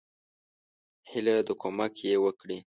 [1.09, 2.57] هیله ده کومک یی وکړي.